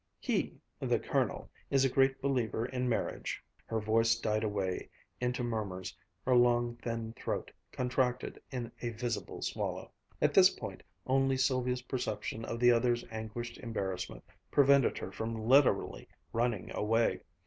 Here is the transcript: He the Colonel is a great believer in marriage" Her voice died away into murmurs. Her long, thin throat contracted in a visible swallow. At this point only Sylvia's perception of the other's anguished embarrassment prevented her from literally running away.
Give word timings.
He 0.19 0.57
the 0.79 0.97
Colonel 0.97 1.51
is 1.69 1.85
a 1.85 1.89
great 1.89 2.19
believer 2.23 2.65
in 2.65 2.89
marriage" 2.89 3.43
Her 3.67 3.79
voice 3.79 4.15
died 4.19 4.43
away 4.43 4.89
into 5.19 5.43
murmurs. 5.43 5.95
Her 6.25 6.35
long, 6.35 6.75
thin 6.77 7.13
throat 7.13 7.51
contracted 7.71 8.41
in 8.49 8.71
a 8.81 8.89
visible 8.89 9.43
swallow. 9.43 9.91
At 10.19 10.33
this 10.33 10.49
point 10.49 10.81
only 11.05 11.37
Sylvia's 11.37 11.83
perception 11.83 12.43
of 12.45 12.59
the 12.59 12.71
other's 12.71 13.05
anguished 13.11 13.59
embarrassment 13.59 14.23
prevented 14.49 14.97
her 14.97 15.11
from 15.11 15.35
literally 15.45 16.07
running 16.33 16.71
away. 16.75 17.21